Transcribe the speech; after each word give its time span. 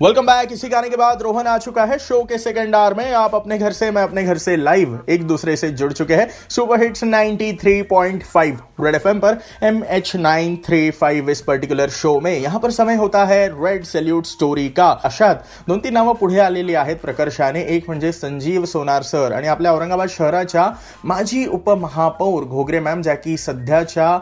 Welcome 0.00 0.22
back 0.22 0.50
इसी 0.52 0.68
गाने 0.68 0.88
के 0.90 0.96
बाद 0.96 1.22
रोहन 1.22 1.46
आ 1.46 1.56
चुका 1.58 1.84
है 1.84 1.98
शो 1.98 2.22
के 2.22 2.38
सेकंड 2.38 2.74
आवर 2.74 2.94
में। 2.94 3.12
आप 3.12 3.34
अपने 3.34 3.56
घर 3.58 3.72
से, 3.72 3.90
मैं 3.90 4.02
अपने 4.02 4.24
घर 4.24 4.38
से 4.38 4.56
लाइव 4.56 4.98
एक 5.10 5.26
दूसरे 5.26 5.54
से 5.56 5.68
जुड़ 5.70 5.92
चुके 5.92 6.14
हैं। 6.14 6.28
सुपर 6.50 6.82
हिट्स 6.82 7.04
93.5 7.04 8.58
रेड 8.80 8.94
एफएम 8.94 9.20
पर 9.20 9.38
एम 9.62 9.82
एच 9.84 10.12
इस 11.30 11.40
पर्टिक्युलर 11.40 11.88
शो 11.90 12.18
में। 12.20 12.30
यहाँ 12.32 12.60
पर 12.60 12.70
समय 12.70 12.94
होता 12.94 13.24
है 13.24 13.48
रेड 13.64 13.84
सॅल्यूट 13.84 14.26
स्टोरी 14.26 14.68
का। 14.68 14.88
अशात, 15.04 15.44
दोन 15.68 15.78
तीन 15.78 15.94
नावं 15.94 16.14
पुढे 16.14 16.38
आलेली 16.40 16.74
आहेत 16.74 16.96
प्रकर्षाने 16.96 17.62
एक 17.66 17.88
म्हणजे 17.88 18.12
संजीव 18.12 18.64
सोनार 18.64 19.02
सर 19.02 19.32
आणि 19.32 19.48
आपल्या 19.48 19.72
औरंगाबाद 19.72 20.08
शहराच्या 20.08 20.68
माजी 21.04 21.46
उपमहापौर 21.46 22.44
घोगरे 22.44 22.80
मॅम, 22.80 23.02
ज्या 23.02 23.14
की 23.14 23.36
सध्याच्या 23.36 24.18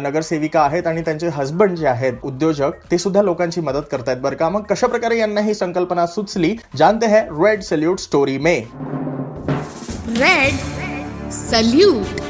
नगरसेविका 0.00 0.60
आहेत 0.60 0.86
आणि 0.86 1.00
त्यांचे 1.00 1.28
हस्बंड 1.28 1.76
जे 1.76 1.86
आहेत, 1.86 2.12
उद्योजक, 2.24 2.72
ते 2.90 2.98
सुद्धा 2.98 3.22
लोकांची 3.22 3.60
मदत 3.60 3.90
करतायत. 3.90 4.18
बरं 4.18 4.36
का? 4.36 4.48
मग 4.50 4.62
कशा 4.62 4.86
प्रकारे 4.86 5.14
यांना 5.16 5.40
ही 5.40 5.54
संकल्पना 5.54 6.06
सुचली। 6.06 6.58
जानते 6.76 7.06
हैं 7.06 7.22
रेड 7.42 7.62
सल्यूट 7.62 8.00
स्टोरी 8.00 8.38
में। 8.38 8.66
रेड 10.18 10.54
सल्यूट 11.32 12.20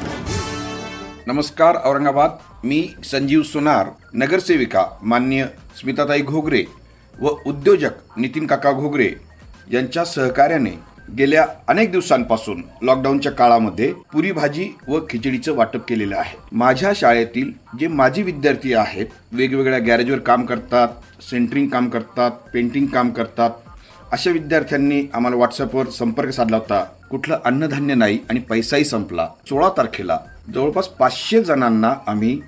नमस्कार 1.29 1.77
औरंगाबाद। 1.85 2.39
मी 2.65 2.80
संजीव 3.05 3.43
सोनार 3.43 3.91
नगरसेविका 4.15 4.85
मान्य 5.03 5.49
स्मिताताई 5.77 6.23
घोगरे 6.23 6.65
व 7.15 7.29
उद्योजक 7.47 8.19
नितीन 8.19 8.47
काका 8.47 8.73
घोगरे 8.73 9.15
यांच्या 9.73 10.05
सहकार्याने 10.05 10.71
गेल्या 11.19 11.46
अनेक 11.69 11.91
दिवसांपासून 11.92 12.62
लॉकडाऊनच्या 12.83 13.33
काळामध्ये 13.33 13.92
पुरी 14.12 14.33
भाजी 14.33 14.69
व 14.88 14.98
खिचडीचं 15.10 15.55
वाटप 15.55 15.84
केलेलं 15.88 16.16
आहे. 16.16 16.37
माझ्या 16.52 16.92
शाळेतील 16.96 17.51
जे 17.80 17.88
माजी 17.88 18.23
विद्यार्थी 18.23 18.73
आहेत 18.74 19.06
वेगवेगळ्या 19.32 19.79
गॅरेजवर 19.79 20.18
काम 20.18 20.45
करतात 20.46 20.88
सेंटरिंग 21.30 21.68
काम 21.68 21.88
करतात 21.88 22.30
पेंटिंग 22.54 22.87
काम 22.87 23.10
करतात 23.10 23.51
अशा 24.13 24.30
विद्यार्थ्यांनी 24.30 25.02
आम्हाला 25.15 25.37
व्हॉट्सअपवर 25.37 25.88
संपर्क 25.90 26.30
साधला 26.30 26.57
होता. 26.57 26.85
कुठलं 27.10 27.38
अन्नधान्य 27.45 27.95
नाही 27.95 28.18
आणि 28.30 28.41
पैसाही 28.41 28.85
संपला. 28.85 29.29
सोळा 29.48 29.68
तारखेला 29.76 30.18
जवळपास 30.54 30.88
पाचशे 30.88 31.43
जणांना 31.45 31.95
आम्ही 32.07 32.41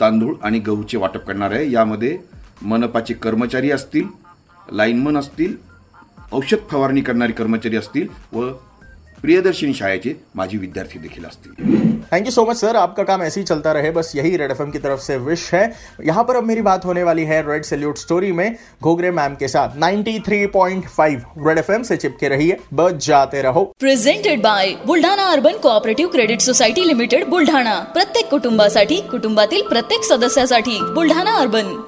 तांदूळ 0.00 0.34
आणि 0.42 0.58
गहूचे 0.58 0.98
वाटप 0.98 1.26
करणार 1.26 1.50
आहे. 1.50 1.70
यामध्ये 1.70 2.18
मनपाचे 2.62 3.14
कर्मचारी 3.14 3.70
असतील 3.70 4.06
लाईनमन 4.72 5.16
असतील 5.16 5.54
औषध 6.32 6.68
फवारणी 6.70 7.00
करणारे 7.00 7.32
कर्मचारी 7.32 7.76
असतील 7.76 8.06
व 8.32 8.50
प्रियदर्शनी 9.22 9.74
शाळेचे 9.74 10.12
माजी 10.34 10.58
विद्यार्थी 10.58 10.98
देखील 10.98 11.24
असतील. 11.24 11.78
Thank 12.12 12.26
you 12.26 12.30
so 12.30 12.44
much 12.44 12.60
sir 12.60 12.76
आपका 12.76 13.02
काम 13.02 13.22
ऐसे 13.22 13.40
ही 13.40 13.46
चलता 13.46 13.72
रहे 13.72 13.90
बस 13.90 14.12
यही 14.14 14.36
रेड 14.36 14.50
एफएम 14.50 14.70
की 14.70 14.78
तरफ़ 14.78 15.00
से 15.00 15.16
विश 15.16 15.48
है। 15.54 15.64
यहाँ 16.04 16.24
पर 16.24 16.36
अब 16.36 16.44
मेरी 16.44 16.60
बात 16.60 16.84
होने 16.84 17.02
वाली 17.02 17.24
है 17.24 17.40
रेड 17.42 17.64
सैल्यूट 17.64 17.98
स्टोरी 17.98 18.32
में 18.32 18.56
घोगरे 18.82 19.10
मैम 19.10 19.34
के 19.34 19.48
साथ। 19.48 19.76
93.5 19.76 21.46
रेड 21.46 21.58
एफ़ 21.58 21.82
से 21.82 21.96
चिपके 21.96 22.28
रहिए 22.28 22.56
बच 22.72 23.06
जाते 23.06 23.42
रहो। 23.42 23.64
Presented 23.80 24.42
by 24.42 24.74
Buldhana 24.86 25.24
urban 25.24 25.58
cooperative 25.58 26.12
credit 26.12 26.40
society 26.40 26.86
limited 26.88 27.28
Buldhana. 27.28 27.78
प्रत्येक 27.94 28.30
कुटुंबासाठी 28.30 29.00
कुटुंबातील 29.10 29.62
प्रत्येक 29.68 30.04
सदस्यासाठी 30.04 30.78
बुलढाणा 30.94 31.36
अर्बन 31.36 31.80